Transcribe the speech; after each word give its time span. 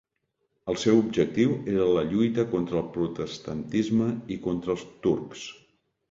El 0.71 0.77
seu 0.83 0.99
objectiu 1.01 1.51
era 1.73 1.89
la 1.97 2.05
lluita 2.13 2.45
contra 2.53 2.79
el 2.81 2.87
protestantisme 2.95 4.07
i 4.37 4.39
contra 4.47 4.73
els 4.77 4.87
turcs. 5.05 5.45